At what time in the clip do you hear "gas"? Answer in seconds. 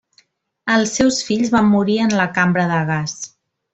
2.93-3.15